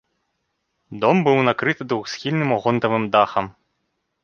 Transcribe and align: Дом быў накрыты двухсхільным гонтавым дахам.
Дом 1.03 1.17
быў 1.27 1.37
накрыты 1.49 1.83
двухсхільным 1.93 2.57
гонтавым 2.65 3.09
дахам. 3.17 3.45